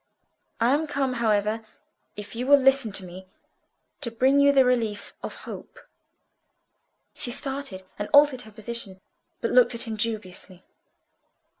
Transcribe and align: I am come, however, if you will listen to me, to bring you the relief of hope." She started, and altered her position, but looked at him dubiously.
I 0.59 0.73
am 0.73 0.87
come, 0.87 1.13
however, 1.21 1.63
if 2.15 2.35
you 2.35 2.47
will 2.47 2.57
listen 2.57 2.91
to 2.93 3.05
me, 3.05 3.27
to 4.01 4.09
bring 4.09 4.39
you 4.39 4.51
the 4.51 4.65
relief 4.65 5.13
of 5.21 5.43
hope." 5.45 5.77
She 7.13 7.29
started, 7.29 7.83
and 7.99 8.09
altered 8.11 8.41
her 8.41 8.51
position, 8.51 8.99
but 9.41 9.51
looked 9.51 9.75
at 9.75 9.85
him 9.85 9.97
dubiously. 9.97 10.63